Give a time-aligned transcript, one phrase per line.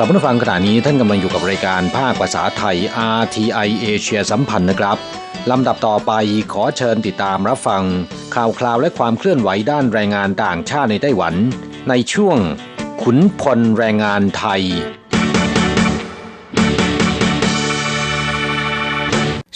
[0.00, 2.76] กลับมาฟังขณะนี้ท่านกำลังอยู่กับรายการภาคภาษาไทย
[3.18, 4.98] RTI เอเชียสัมพันธ์นะครับ
[5.50, 6.12] ลำดับต่อไป
[6.52, 7.82] ขอเชิญติดตามรับฟัง
[8.34, 11.34] ข่าวคราวและความเคลื่อนไหวด้านแรงงานต่างชาติในไต้หวัน
[11.88, 12.38] ในช่วง
[13.02, 14.62] ขุนพลแรงงานไทย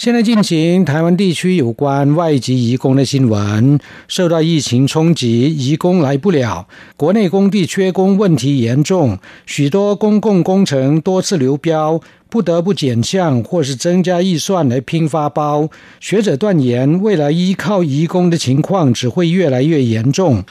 [0.03, 3.79] 现在进行台湾地区有关外籍移工的新闻。
[4.09, 15.69] 受到疫情冲击，移工来不了，国内工地缺工问题严重，许多公共工程多次流标，不得不减项或是增加预算来拼发包。
[16.01, 20.43] 学者断言，未来依靠移工的情况只会越来越严重。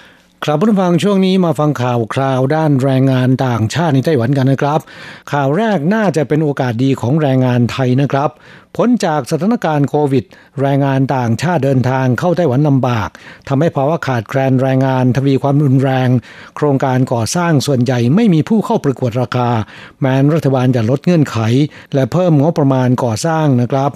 [0.47, 4.81] ครับผู้ฟังช่วงนี้มาฟังข่าวคราวด้านแรงงานต่างชาติในไต้หวันกันนะครับ
[5.33, 8.31] ข่าวแรกน่าจะเป็นโอกาสดีของแรงงานไทยนะครับ
[8.77, 10.25] ผลจากสถานการณ์โควิด
[10.61, 13.09] แรงงานต่างชาติเดินทางเข้าไต้หวันลำบาก
[13.49, 16.09] ทำให้ภาวะขาดแคลนแรงงานทวีความรุนแรง
[16.57, 19.51] โครงการก่อสร้างส่วนใหญ่ไม่มีผู้เข้าประกวดราคา
[20.01, 21.39] แม้รัฐบาลจะลดเงื่อนไข
[21.95, 23.93] และเพิ่มงบประมาณก่อสร้างนะครับ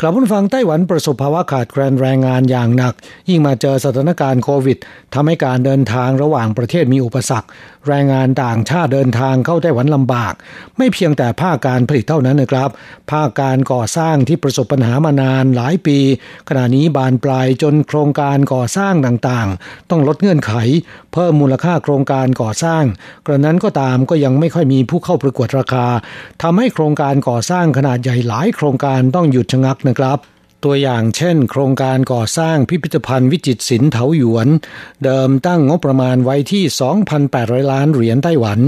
[0.00, 2.94] ครับผู้ฟังไต้หวันประสบภาวะขาดแคลนแรงงานอย่างหนัก
[3.28, 4.78] ยิ่งมาเจอสถานการณ์โควิด
[5.14, 7.48] ทำให้การเดินทางระหว่างประเทศมีอุปสรรค
[7.88, 10.34] แรงงานต่างชาติเดินทางเข้าไต้หวันลำบาก
[10.76, 12.70] ไม่เพียงแต่ภาคการผลิตเท่านั้นนะครับ
[13.12, 15.98] ภาคการก่อสร้างที่ประสบปัญหามานานหลายปี
[16.48, 20.52] ขณะนี้บานปลายจนโครงการก่อสร้างต่างๆ ต้องลดเงื่อนไข
[21.12, 22.84] เพิ่มมูลค่าโครงการก่อสร้าง
[23.26, 25.86] กระนั้นก็ตามก็ยังไม่ค่อยมีผู้เข้าประกวดราคา
[26.42, 30.18] ทำให้โครงการก่อสร้างขนาดใหญ่หลายโครงการต้องหยุดชะงักนะครับ
[30.68, 34.48] ตัวอย่างเช่น โครงการก่อสร้างพิพิธภัณฑ์วิจิตรศิลป์เถาหยวน
[35.04, 36.64] เดิมตั้งงบประมาณไว้ที่
[37.16, 38.60] 2,800 ล้านเหรียญไต้หวัน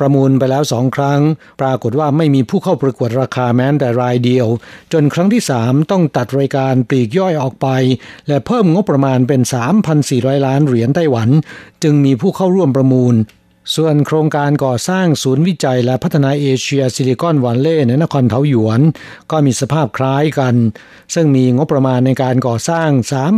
[0.00, 1.20] ประมูลไปแล้วสองครั้ง
[1.60, 4.46] ปรากฏว่าไม่มีผู้เข้าประกวดราคาแม้แต่รายเดียว
[4.92, 7.68] จนครั้งที่ 3 ต้องตัดรายการปลีกย่อยออกไป
[8.28, 9.40] และเพิ่มงบประมาณเป็น
[9.94, 11.28] 3,400 ล้านเหรียญไต้หวัน
[11.82, 13.14] จึงมีผู้เข้าร่วมประมูล
[13.74, 18.80] ส่วนโครงการก่อสร้างศูนย์วิจัยและพัฒนาเอเชียซิลิคอนวันเล่ในนครเทาหยวน
[19.30, 20.54] ก็มีสภาพคล้ายกัน
[21.14, 22.88] ซึ่งมีงบประมาณในการก่อสร้าง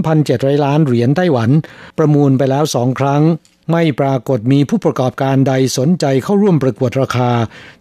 [0.08, 1.50] 3,700 ล้านเหรียญไต้หวัน
[1.98, 3.22] ประมูลไปแล้วสองครั้ง
[3.72, 7.30] ไม่ปรากฏมีผู้ประกอบการใดสนใจเข้าร่วมประกวดราคา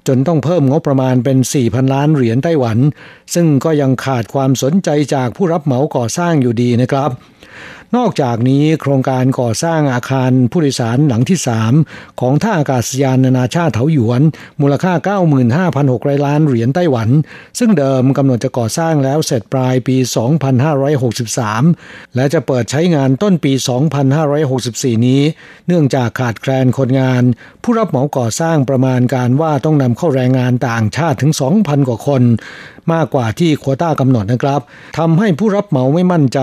[0.07, 2.77] จนต้องเพิ่มงบประมาณเป็น 4,000 ล้านเหรียญไต้หวัน
[3.33, 7.11] ซึ่งก็ยังขาดความสนใจจากผู้รับเหมาก่อสร้างอยู่ดีนะครับ
[7.95, 11.39] นอกจากนี้โครงการก่อสร้างอาคารผู้โดยสารหลังที่
[11.79, 14.21] 3 ของท่าอากาศยานนานาชาติเถาหยวน
[14.61, 14.93] มูลค่า
[15.59, 17.09] 95,600 ล้านเหรียญไต้หวัน
[17.59, 19.97] ซึ่งเดิมกำหนดจะก่อสร้างแล้วเสร็จปลายปี
[21.05, 23.53] 2563 และจะเปิดใช้งานต้นปี
[24.29, 25.21] 2564 นี้
[25.67, 27.23] เนื่องจากขาดแคลนคนงาน
[27.63, 32.21] ผู้รับเหมาก่อสร้างประมาณการว่าต้องนำเข้าแรงงานต่างชาติถึง 2,000 กว่าคน
[32.93, 34.61] มากกว่าที่โควต้ากำหนดนะครับ
[34.97, 36.39] ทำให้ผู้รับเหมาไม่มั่นใจ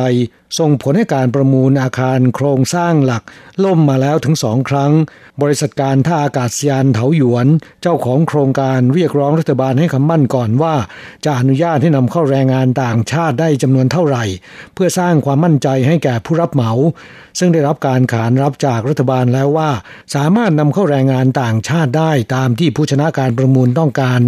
[0.58, 3.22] ส่งผลให้การประมูลอาคารโครงสร้างหลัก
[3.64, 4.92] ล่มมาแล้วถึงสองครั้ง
[5.42, 7.46] บริษัทการท่าอากาศยานเถาหยวน
[7.82, 10.74] เจ้าของโครงการเรียกร้องรัฐบาลให้คำมั่นก่อนว่า
[11.24, 14.24] จะอนุญาตให้นำเข้าแรงงานต่างชาติได้จำนวนเท่าไหร่
[14.74, 16.72] เพื่อสร้างความมั่นใจให้แก่ผู้รับเหมา
[17.38, 19.70] ซึ่งได้รับการขานรับจากรัฐบาลแล้วว่า
[20.14, 24.20] สามารถนำเข้าแรงงานต่างชาติได้ตามที่ผู้ชนะการประมูลต้องการ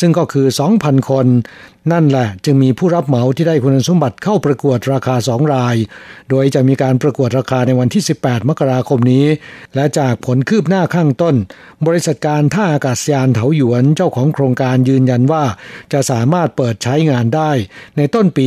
[0.00, 0.46] ซึ่งก็คือ
[0.78, 1.26] 2,000 คน
[1.92, 5.74] นั่นแหละจึงมีผู้รับเหมาที่ได้คุณสมบัติเข้าประกวดราคาสองราย
[6.30, 9.26] โดยจะมีการประกวดราคาในวันที่ 18 มกราคมนี้
[9.74, 11.34] และจากผลคืบหน้าข้างต้น
[11.86, 15.44] บริษัทการท่าอากาศยานเถาหยวนเจ้าของโครงการยืนยันว่า
[15.92, 17.50] จะสามารถเปิดใช้งานได้
[17.96, 18.46] ในต้นปี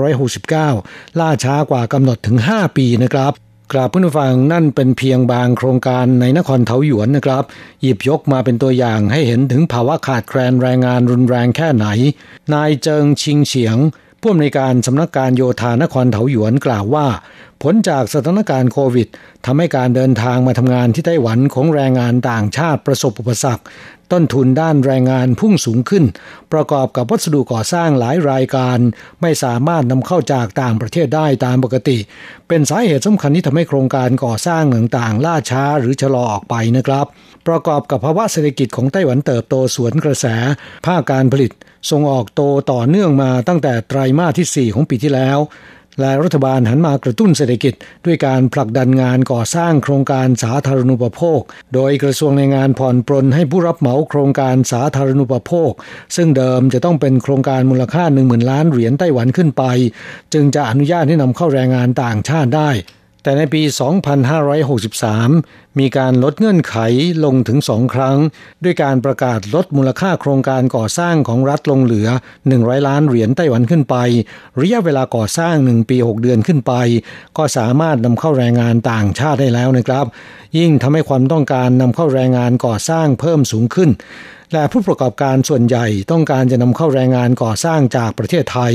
[0.00, 3.34] 2569 ล่าช้ากว่ากำหนดถึง 5 ปีนะครับ
[3.72, 7.44] กราบผู้ฟังนั่นเป็นเพียงบางโครงการในนครเทาหยวนนะครับ
[7.82, 11.86] หยิบยกมาเป็นตัวอย่างให้เห็นถึงภาวะขาดแคลนแรงงานรุนแรงแค่ไหน
[12.54, 13.76] นายเจิงชิงเฉียง
[14.24, 17.06] ผู้อำนวยการสำนักการโยธานครเถาหยวนกล่าวว่า
[17.62, 19.08] ผลจากสถานการณ์โควิด
[19.46, 23.64] ทำให้การเดินทางมาทำงานที่ไต้หวันของแรงงานต่างชาติประสบอุปสรรค
[24.12, 26.04] ต้นทุนด้านแรงงานพุ่งสูงขึ้น
[26.52, 28.78] ประกอบกับวัสดุก่อสร้างหลายรายการ
[29.22, 31.98] ไม่สามารถนำเข้าจากต่างประเทศได้ตามปกติ
[32.48, 37.06] เป็นสาเหตุสำคัญที่ทำให้โครงการก่อสร้างต่างๆ ล่าช้าหรือชะลอออกไปนะครับ
[37.46, 40.26] ประกอบกับภาวะเศรษฐกิจของไต้หวันเติบโตสวนกระแส
[40.86, 41.52] ภาคการผลิต
[41.90, 42.42] ส่งออกโต
[42.72, 45.38] ต่อเนื่องมาตั้งแต่ไตรมาสที่ 4 ของปีที่แล้ว
[46.00, 47.74] และรัฐบาลหันมากระตุ้นเศรษฐกิจ
[48.06, 51.40] ด้วยการผลักดันงานก่อสร้างโครงการสาธารณูปโภค
[51.74, 55.70] โดยกระทรวงแรงงานผ่อนปรนให้ผู้รับเหมาโครงการสาธารณูปโภค
[56.16, 59.64] ซึ่งเดิมจะต้องเป็นโครงการมูลค่า1 0,000 ล้านเหรียญไต้หวันขึ้นไป
[60.32, 62.70] จึงจะอนุญาตให้นำเข้าแรงงานต่างชาติได้
[63.22, 63.62] แต่ในปี
[64.50, 66.76] 2563 มีการลดเงื่อนไข
[67.24, 68.16] ลงถึงสองครั้ง
[68.64, 72.08] ด้วยการประกาศลดมูลค่าโครงการก่อสร้างของรัฐลงเหลือ
[72.46, 73.96] 100 ล้านเหรียญไต้หวันขึ้นไป
[74.60, 76.72] ระยะเวลาก่อสร้าง 1 ปี 6 เดือนขึ้นไป
[77.36, 80.06] ก็สามารถนำเข้าแรงงานต่างชาติได้แล้วนะครับ
[80.58, 83.90] ยิ่งทำให้ความต้องการนำเข้าแรงงานก่อสร้างเพิ่มสูงขึ้น
[84.52, 88.72] และผู้ประกอบการส่วนใหญ่ต้องการจะนำเข้าแรงงานก่อสร้างจากประเทศไทย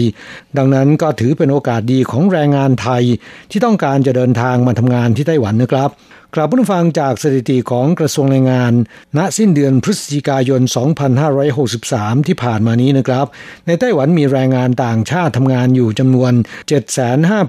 [0.57, 3.03] ดังนั้นก็ถือเป็นโอกาสดีของแรงงานไทย
[3.51, 5.89] ที่ต้องการจะเดินทางมาทำงานที่ไต้หวันนะครับ
[6.35, 8.73] กลับผู้ฟังจากสถิติของกระทรวงแรงงาน
[9.17, 10.61] ณสิ้นเดือนพฤศจิกายน
[11.43, 13.25] 2563 ที่ผ่านมานี้นะครับ
[13.67, 16.33] ในไต้หวันมีแรงงานต่างชาติทำงานอยู่จำนวน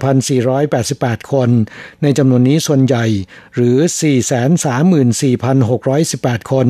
[0.07, 1.49] 75,488 คน
[2.03, 3.05] ในจำนวนนี้ส่วนใหญ่
[3.55, 3.77] หรือ
[5.33, 6.67] 434,618 คน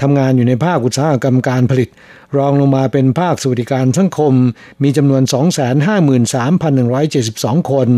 [0.00, 1.88] ทำงานอยู่ในภาคอุตสาหกรรมการผลิต
[2.36, 4.34] รองลงมาเป็นภาคสวัสดิการสังคม
[4.82, 5.22] มีจำนวน
[6.46, 7.88] 253,172 คน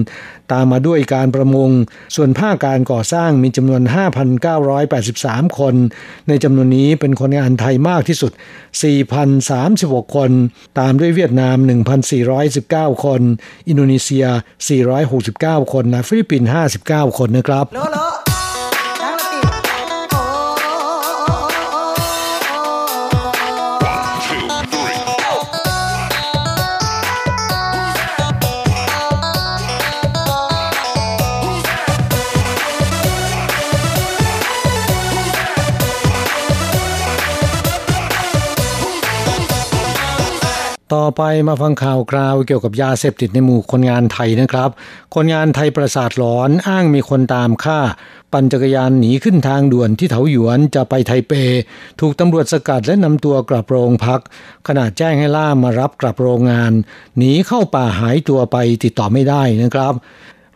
[0.52, 1.70] ตามมาด้วยการประมง
[2.17, 3.82] ส่วนภาคการก่อสร้างมีจำนวน
[4.70, 5.75] 5,983 คน
[6.29, 8.32] ในจำนวนนี้เป็นคนงานไทยมากที่สุด
[9.29, 10.31] 4,036 คน
[10.79, 11.56] ตามด้วยเวียดนาม
[12.31, 13.20] 1,419 คน
[13.69, 14.26] อินโดนีเซีย
[14.99, 16.49] 469 คนและฟิลิปปินส์
[16.88, 17.67] 59 คนนะครับ
[40.94, 44.71] ต่อไปมาฟังข่าวคราวเกี่ยวกับยาเสพติดในหมู่คนงานไทยนะครับ
[45.15, 47.81] คนงานไทยประสาทหลอนอ้างมีคนตามฆ่า
[48.33, 51.33] ปั่นจักรยานหนีขึ้นทางด่วนที่เถาหยวนจะไปไทเป
[52.00, 54.21] ถูกตำรวจสกัดและนำตัวกลับโรงพัก
[54.69, 56.73] ขณะแจ้งให้ล่ามารับกลับโรงงาน
[57.19, 59.94] หนีเข้าป่าหายตัวไปติดต่อไม่ได้นะครับ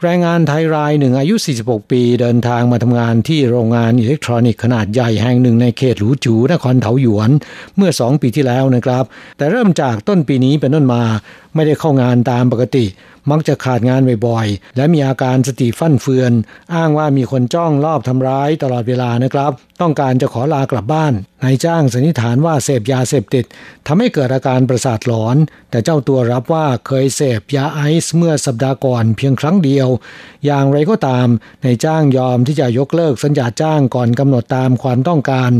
[0.02, 7.30] แรงงานไทยรายหนึ่งอายุ 46 ปี เดินทางมาทำงานที่โรงงานอิเล็กทรอนิกส์ขนาดใหญ่แห่งหนึ่งในเขตหลูจูนครเถาหยวน
[7.76, 9.04] เมื่อสองปีที่แล้วนะครับ
[9.36, 11.02] แต่เริ่มจากต้นปีนี้เป็นต้นมา
[11.56, 12.86] ไม่ได้เข้างานตามปกติ
[13.30, 16.32] มักจะขาดงานบ่อยๆ และมีอาการสติฟั่นเฟือน
[16.74, 21.12] อ้างว่ามีคนจ้องลอบทำร้ายตลอดเวลานะครับ ต้องการจะขอลากลับบ้าน
[21.42, 23.44] นายจ้างสันนิษฐานว่าเสพยาเสพติด
[23.86, 25.36] ทำให้เกิดอาการประสาทหลอน
[25.70, 29.88] แต่เจ้าตัวรับว่าเคยเสพยาไอซ์เมื่อสัปดาห์ก่อนเพียงครั้งเดียว
[30.46, 31.26] อย่างไรก็ตาม
[31.64, 35.50] นายจ้างยอมที่จะยกเลิกสัญญาจ้างก่อนกำหนดตามความต้องการ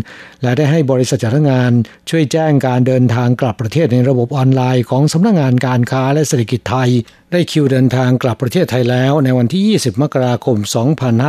[0.43, 1.73] และได้ให้บริษัทจ้างงาน
[2.11, 6.91] ช่วยแจ้งการเดินทางกลับประเทศในระบบออนไลน์ของสำนักงงานการค้าและเศรษฐกิจไทย
[7.33, 10.57] ได้คิวเดินทางกลับประเทศไทยแล้วในวันที่ 20 มกราคม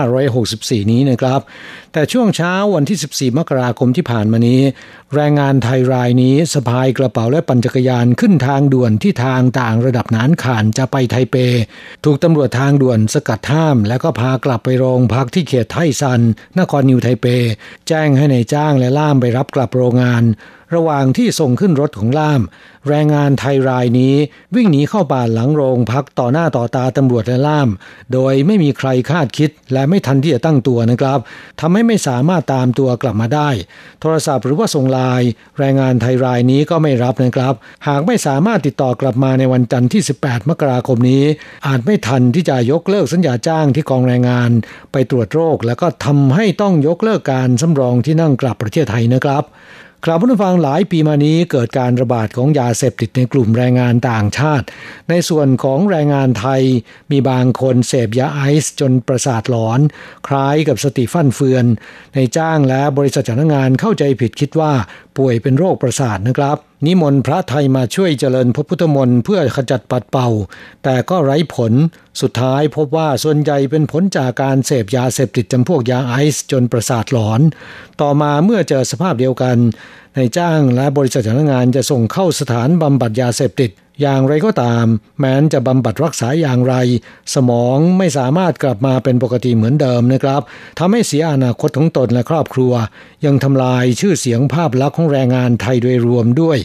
[0.10, 1.42] 2564 นี้นะครับ
[1.94, 4.62] แต่ช่วงเช้าวันที่ 14 มกราคมที่ผ่านมานี้
[5.16, 11.36] แรงงานไทยรายนี้สะพายกระเป๋าและปั่นจักรยานขึ้นทางด่วนที่ทางต่างระดับนานขานจะไปไทเป
[12.06, 16.22] ถูกตำรวจทางด่วนสกัดห้าม แล้วก็พากลับไปโรงพักที่เขตไทซัน
[16.60, 17.26] นครนิวไทเป
[17.88, 20.24] แจ้งให้ในายจ้างและล่ามไปรับกลับโรงงาน
[20.76, 22.42] ระหว่างที่ส่งขึ้นรถของล่าม
[22.88, 24.16] แรงงานไทยรายนี้
[24.56, 27.70] วิ่งหนีเข้าป่าหลังโรงพักต่อหน้าต่อตาตำรวจและล่าม
[28.14, 31.20] โดยไม่มีใครคาดคิดและไม่ทันที่จะตั้งตัวนะครับ
[31.60, 33.50] ทำให้ไม่สามารถตามตัวกลับมาได้
[34.02, 37.54] โทรศัพท์หรือว่าส่งไลน์แรงงานไทยรายนี้ก็ไม่รับนะครับ
[37.88, 41.24] หากไม่สามารถติดต่อกลับมาในวันจันทร์ที่ 18 มกราคมนี้
[41.68, 44.52] อาจไม่ทันที่จะยกเลิกสัญญาจ้างที่กองแรงงาน
[44.92, 49.46] ไปตรวจโรค แล้วก็ทำให้ต้องยกเลิกการสำรองที่นั่งกลับประเทศไทยนะครับ
[50.06, 54.66] ครับผู้ฟังหลายปีมานี้เกิดการระบาดของยาเสพติดในกลุ่มแรงงานต่างชาติ
[55.10, 56.62] ในส่วนของแรงงานไทย
[57.12, 59.80] มีบางคนเสพยาไอซ์จนประสาทหลอน
[60.28, 61.66] คล้ายกับสติฟั่นเฟือน
[62.16, 64.74] ในจ้างและบริษัทจ้างงานเข้าใจผิดคิดว่า
[65.18, 70.30] ป่วยเป็นโรคประสาทนะครับ นิมนต์พระไทยมาช่วยเจริญพระพุทธมนต์เพื่อขจัดปัดเป่า
[70.84, 71.74] แต่ก็ไร้ผล
[72.22, 77.42] สุดท้ายพบว่าส่วนใหญ่เป็นผลจากการเสพยาเสพติดจำพวกยาไอซ์จนประสาทหลอน
[78.02, 79.58] ต่อมาเมื่อเจอสภาพเดียวกัน
[80.16, 84.86] นายจ้างและบริษัทจ้างงานจะส่งเข้าสถานบำบัดยาเสพติด อย่างไรก็ตาม
[85.20, 86.76] แม้นจะบำบัดรักษาอย่างไร
[87.36, 90.42] สมองไม่สามารถกลับมาเป็นปกติเหมือนเดิมนะครับ
[90.80, 92.74] ทำให้เสียอนาคตของตนและครอบครัว
[93.26, 96.58] ยังทำลายชื่อเสียงภาพลักษณ์ของแรงงานไทยโดยรวมด้วย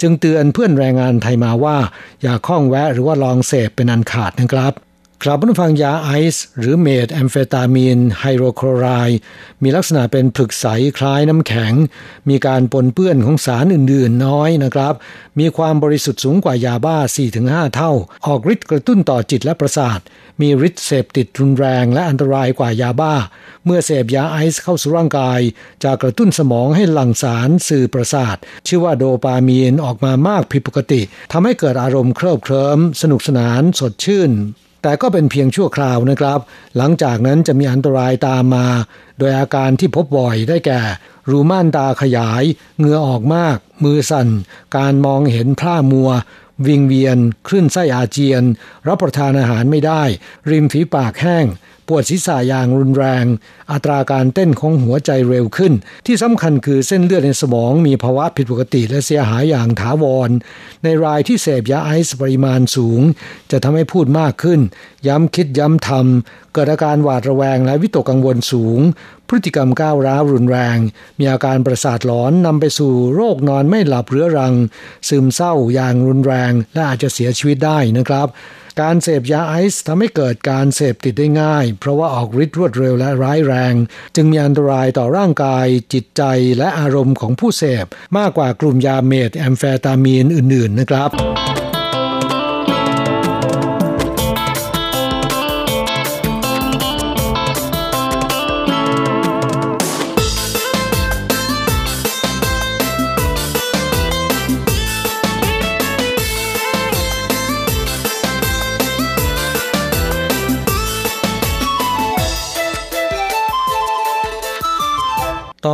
[0.00, 1.78] จึงเตือนเพื่อนแรงงานไทยมาว่า
[2.22, 4.74] อย่าข้องแวะหรือว่าลองเสพเป็นอันขาดนะครับ
[5.24, 9.18] ครับผู้ฟังยาไอซ์หรือเมทแอมเฟตามีนไฮโดรคลอไรด์
[9.62, 10.66] มีลักษณะเป็นผึกใส
[10.98, 11.72] คล้ายน้ำแข็ง
[12.28, 14.94] มีการปนเปื้อนของสารอื่นๆน้อยนะครับ
[15.38, 16.96] มีความบริสุทธิ์สูงกว่ายาบ้า
[17.36, 17.92] 4-5 เท่า
[18.26, 20.00] ออกฤทธิ์กระตุ้นต่อจิตและประสาท
[20.40, 23.14] มีฤทธิ์เสพติดรุนแรงและอันตรายกว่ายาบ้า
[23.64, 25.40] เมื่อเสพยาไอซ์เข้าสู่ร่างกาย
[25.84, 28.36] จะกระตุ้นสมองให้หลั่งสารสื่อประสาท
[28.66, 31.00] ชื่อว่าโดปามีนออกมามากผิดปกติ
[31.32, 34.32] ทำให้เกิดอารมณ์เคลิบเคลิ้มสนุกสนานสดชื่น
[34.82, 36.40] แต่ก็เป็นเพียงชั่วคราวนะครับ
[36.76, 38.66] หลังจากนั้นจะมีอันตรายตามมา
[39.18, 40.80] โดยอาการที่พบบ่อยได้แก่
[41.30, 42.44] รูม่านตาขยาย
[42.78, 44.28] เหงื่อออกมาก มือสั่น
[44.76, 46.10] การมองเห็นพร่ามัว
[46.66, 48.42] วิงเวียน คลื่นไส้อาเจียน
[48.88, 50.02] รับประทานอาหารไม่ได้
[50.50, 51.46] ริมฝีปากแห้ง
[51.90, 53.24] ปวดศีรษะอย่างรุนแรง
[53.72, 55.72] อัตราการเต้นของหัวใจเร็วขึ้น
[56.06, 60.30] ที่สำคัญคือเส้นเลือดในสมองมีภาวะผิดปกติและเสียหายอย่างถาวร
[60.84, 63.00] ในรายที่เสพยาไอซ์ปริมาณสูง
[63.50, 64.60] จะทำให้พูดมากขึ้น
[65.06, 68.78] ย้ำคิดย้ำทำเกิดอาการหวาดระแวงและวิตกกังวลสูง
[69.28, 70.78] พฤติกรรมก้าวร้าวรุนแรง
[71.18, 74.54] มีอาการประสาทหลอนนำไปสู่โรคนอนไม่หลับเรื้อรัง
[75.08, 78.28] ซึมเศร้าอย่างรุนแรง และอาจจะเสียชีวิตได้นะครับ
[78.80, 83.74] การเสพยาไอซ์ทำให้เกิดการเสพติดได้ง่าย เพราะว่าออกฤทธิ์รวดเร็วและร้ายแรง
[84.14, 86.22] จึงมีอันตรายต่อร่างกาย จิตใจ
[86.58, 87.86] และอารมณ์ของผู้เสพ
[88.18, 91.10] มากกว่ากลุ่มยาเมทแอมเฟตามีนอื่น ๆ นะครับ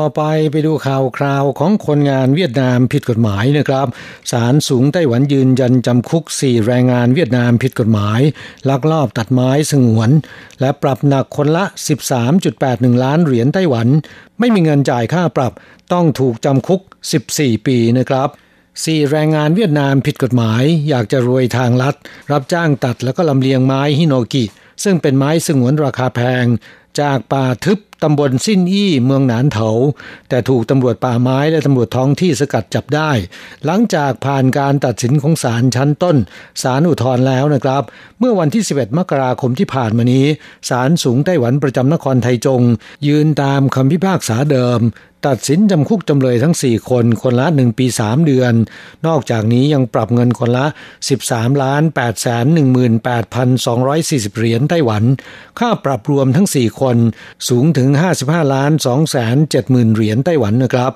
[0.07, 0.23] อไป
[0.53, 3.87] ไปดูข่าวคราวของคนงานเวียดนามผิดกฎหมายนะครับ
[4.31, 8.21] ศาลสูงไต้หวันยืนยันจำคุก 4 แรงงานเวียดนามผิดกฎหมาย
[8.69, 10.11] ลักลอบตัดไม้สงวน
[10.61, 11.65] และปรับหนักคนละ
[12.35, 13.89] 13.81 ล้านเหรียญไต้หวัน
[14.39, 15.53] ไม่มีเงินจ่ายค่าปรับ
[15.93, 16.81] ต้องถูกจำคุก
[17.25, 18.29] 14 ปีนะครับ
[18.85, 21.95] สี่แรงงานเวียดนามผิดกฎหมาย อยากจะรวยทางลัด
[22.33, 24.45] รับจ้างตัดแล้วก็ลำเลียงไม้ฮิโนกิ
[24.85, 26.45] ซึ่งเป็นไม้สงวนราคาแพง
[27.01, 29.69] จากป่าทึบตำบลสิ้นอี้เมืองหนานเถา
[30.29, 33.11] แต่ถูกตำรวจป่าไม้และตำรวจท้องที่สกัดจับได้
[33.67, 36.17] หลังจากผ่านการตัดสินของศาลชั้นต้น
[36.63, 37.83] ศาลอุทธรณ์แล้วนะครับ
[38.19, 40.27] เมื่อวันที่ 11 มกราคมที่ผ่านมานี้
[40.69, 42.63] ศาลสูงไต้หวันประจำนครไทจง
[43.07, 44.81] ยืนตามคำพิพากษาเดิม
[45.27, 48.55] ตัดสินจำคุกจำเลยทั้ง 4 คน คนละ 1 ปี 3 เดือน
[49.07, 50.67] นอกจากนี้ยังปรับเงินคนละ
[51.13, 52.47] 13ล้าน8แสน
[53.27, 55.03] 18,240 เหรียญไต้หวัน
[55.59, 56.97] ค่าปรับรวมทั้ง 4 คน
[57.49, 57.89] สูงถึง
[58.23, 60.93] 55ล้าน2แสน70,000 เหรียญไต้หวันนะครับ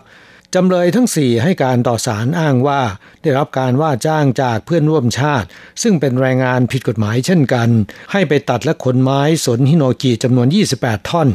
[0.55, 2.81] จำเลยทั้งสี่ให้การต่อสารอ้างว่า
[3.23, 5.49] ได้รับการว่าจ้างจากเพื่อนร่วมชาติ
[5.83, 7.69] ซึ่งเป็นแรงงานผิดกฎหมายเช่นกัน
[8.13, 11.29] ให้ไปตัดและขนไม้สนฮิโนกิจำนวน 28 ท่อน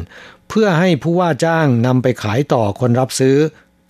[0.48, 3.36] เพื่อให้ผู้ว่าจ้างนำไปขายต่อคนรับซื้อ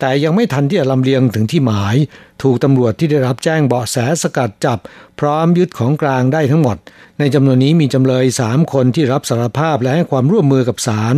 [0.00, 1.96] แต่ยังไม่ทันที่จะลำเลียงถึงที่หมาย
[2.42, 4.78] ถูกตำรวจที่ได้รับแจ้งเบาะแสสกัดจับ
[5.20, 6.76] พร้อมยึดของกลางได้ทั้งหมด
[7.18, 11.14] ในจำนวนนี้มีจำเลยสามคนที่รับสารภาพและให้ความร่วมมือกับศาล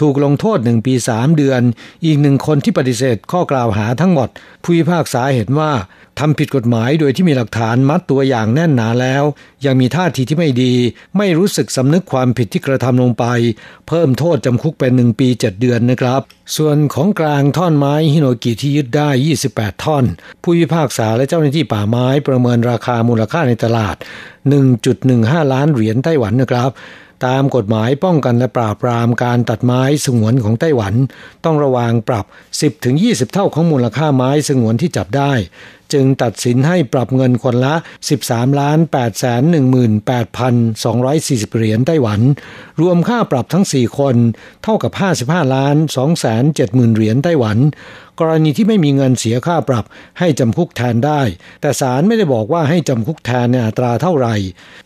[0.00, 1.62] ถูกลงโทษหนึ่งปีสามเดือน
[2.04, 4.28] อีกหนึ่งคนที่ปฏิเสธข้อกล่าวหาทั้งหมด
[4.62, 5.72] ผู้พิพากษาเห็นว่า
[6.18, 9.24] ทำผิดกฎหมายโดยที่มีหลักฐานมัดตัวอย่างแน่นหนาแล้ว
[9.64, 10.74] ยังมีท่าทีที่ไม่ดี
[11.18, 13.24] ไม่รู้สึกสำนึกความผิดที่กระทำลงไป
[13.88, 16.22] เพิ่มโทษจำคุกเป็นหนึ่งปีเจ็ดเดือนนะครับ
[16.56, 19.08] ส่วนของกลางท่อนไม้ฮิโนกิที่ยึดได้
[19.46, 20.04] 28 ท่อน
[20.42, 23.96] ผู้พิพากษาและเจ้าหน้าที่ป่าไม้ประเมินราคามูลค่าในตลาด
[24.74, 26.70] 1.15 ล้านเหรียญไต้หวันนะครับ
[27.26, 30.94] ตามกฎหมายป้องกันและปราบปรามการตัดไม้สงวนของไต้หวัน
[31.44, 32.24] ต้องระวางปรับ
[32.78, 35.32] 10-20 เท่าของมูลค่าไม้สงวนที่จับได้
[35.94, 37.74] จึงตัดสินให้ปรับเงินคนละ
[38.16, 42.20] 13ล้าน8แสน18,240 เหรียญไต้หวัน
[42.80, 44.16] รวมค่าปรับทั้ง 4 คน
[44.62, 44.92] เท่ากับ
[45.22, 47.58] 55ล้าน2แสน70,000เหรียญไต้หวัน
[48.20, 49.84] กรณีที่ไม่มีเงินเสียค่าปรับ
[50.18, 51.20] ให้จำคุกแทนได้
[51.60, 54.36] แต่ศาลไม่ได้บอกว่าให้จำคุกแทนในอัตราเท่าไหร่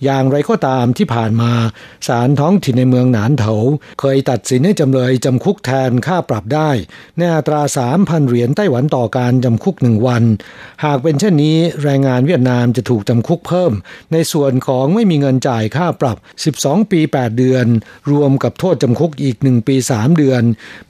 [0.05, 1.53] อย่างไรก็ตามที่ผ่านมา
[2.09, 3.55] ศาลท้องถิ่นในเมืองหนานเถา
[4.01, 6.71] เคยตัดสินให้จำเลยจำคุกแทนค่าปรับได้
[7.19, 7.61] ในอัตรา
[7.95, 10.23] 3,000 เหรียญไต้หวันต่อการจำคุกหนึ่งวัน
[10.85, 13.73] หากากเป็นเช่นนี้แรงงานเวียดนามจะถูกจำคุกเพิ่ม
[14.13, 16.17] ในส่วนของไม่มีเงินจ่ายค่าปรับ
[16.55, 17.67] 12 ปี 8 เดือน
[18.11, 20.43] รวมกับโทษจำคุกอีก 1 ปี 3 เดือน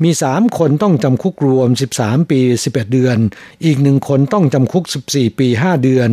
[0.03, 1.69] มี 3 คนต้องจำคุกรวม
[2.01, 3.17] 13 ปี 11 เดือน
[3.65, 6.09] อีกหนึ่งคนต้องจำคุก 14 ปี 5 เดือน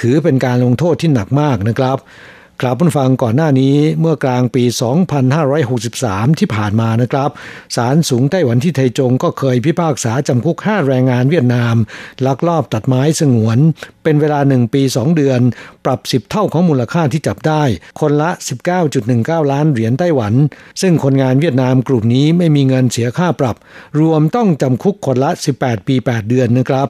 [0.00, 1.98] ถือเป็นการลงโทษที่หนักมากนะครับ
[2.60, 4.64] กล่าวผู้ฟังก่อนหน้านี้เมื่อกลางปี
[5.52, 7.30] 2563 ที่ผ่านมานะครับ
[7.76, 11.74] ศาลสูงไต้หวันที่ไทจงก็เคยพิพากษาจำคุก 5 แรงงานเวียดนาม
[12.26, 13.58] ลักลอบตัดไม้สงวน
[14.02, 15.40] เป็นเวลา 1 ปี 2 เดือน
[15.84, 17.62] ปรับ 10 เท่าของมูลค่าที่จับได้
[18.00, 18.30] คนละ
[18.90, 20.34] 19.19 ล้านเหรียญไต้หวัน
[20.82, 23.56] ซึ่งคนงานเวียดนามกลุ่มนี้ไม่มีเงินเสียค่าปรับ
[24.00, 25.30] รวมต้องจำคุกคนละ
[25.60, 26.82] 18 ปี 8 เดือนนะครับ